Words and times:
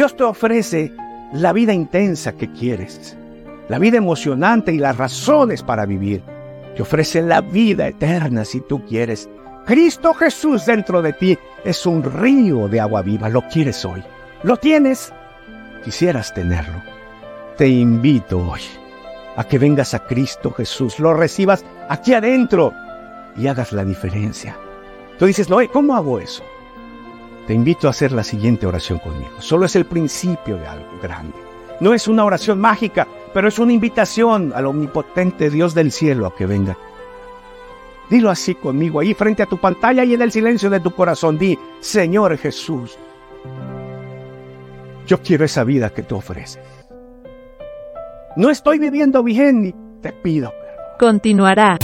Dios 0.00 0.16
te 0.16 0.24
ofrece 0.24 0.94
la 1.34 1.52
vida 1.52 1.74
intensa 1.74 2.32
que 2.32 2.50
quieres, 2.50 3.18
la 3.68 3.78
vida 3.78 3.98
emocionante 3.98 4.72
y 4.72 4.78
las 4.78 4.96
razones 4.96 5.62
para 5.62 5.84
vivir. 5.84 6.22
Te 6.74 6.80
ofrece 6.80 7.20
la 7.20 7.42
vida 7.42 7.86
eterna 7.86 8.46
si 8.46 8.62
tú 8.62 8.82
quieres. 8.86 9.28
Cristo 9.66 10.14
Jesús 10.14 10.64
dentro 10.64 11.02
de 11.02 11.12
ti 11.12 11.38
es 11.66 11.84
un 11.84 12.02
río 12.02 12.66
de 12.66 12.80
agua 12.80 13.02
viva. 13.02 13.28
Lo 13.28 13.42
quieres 13.48 13.84
hoy. 13.84 14.02
Lo 14.42 14.56
tienes. 14.56 15.12
Quisieras 15.84 16.32
tenerlo. 16.32 16.80
Te 17.58 17.68
invito 17.68 18.38
hoy 18.38 18.62
a 19.36 19.44
que 19.44 19.58
vengas 19.58 19.92
a 19.92 20.06
Cristo 20.06 20.50
Jesús, 20.50 20.98
lo 20.98 21.12
recibas 21.12 21.62
aquí 21.90 22.14
adentro 22.14 22.72
y 23.36 23.48
hagas 23.48 23.70
la 23.72 23.84
diferencia. 23.84 24.56
Tú 25.18 25.26
dices, 25.26 25.50
no, 25.50 25.58
¿cómo 25.70 25.94
hago 25.94 26.18
eso? 26.20 26.42
Te 27.46 27.54
invito 27.54 27.86
a 27.86 27.90
hacer 27.90 28.12
la 28.12 28.22
siguiente 28.22 28.66
oración 28.66 28.98
conmigo. 28.98 29.32
Solo 29.40 29.66
es 29.66 29.76
el 29.76 29.86
principio 29.86 30.56
de 30.56 30.66
algo 30.66 30.88
grande. 31.02 31.34
No 31.80 31.94
es 31.94 32.08
una 32.08 32.24
oración 32.24 32.60
mágica, 32.60 33.06
pero 33.32 33.48
es 33.48 33.58
una 33.58 33.72
invitación 33.72 34.52
al 34.54 34.66
omnipotente 34.66 35.50
Dios 35.50 35.74
del 35.74 35.92
cielo 35.92 36.26
a 36.26 36.36
que 36.36 36.46
venga. 36.46 36.76
Dilo 38.10 38.28
así 38.28 38.54
conmigo, 38.54 39.00
ahí 39.00 39.14
frente 39.14 39.42
a 39.42 39.46
tu 39.46 39.58
pantalla 39.58 40.04
y 40.04 40.14
en 40.14 40.22
el 40.22 40.32
silencio 40.32 40.68
de 40.68 40.80
tu 40.80 40.90
corazón. 40.90 41.38
Di, 41.38 41.58
Señor 41.80 42.36
Jesús, 42.36 42.98
yo 45.06 45.22
quiero 45.22 45.44
esa 45.44 45.64
vida 45.64 45.90
que 45.90 46.02
tú 46.02 46.16
ofreces. 46.16 46.60
No 48.36 48.50
estoy 48.50 48.78
viviendo 48.78 49.22
bien 49.22 49.66
y 49.66 49.74
te 50.02 50.12
pido 50.12 50.52
Continuará. 51.00 51.78